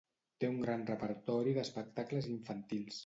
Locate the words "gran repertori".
0.61-1.53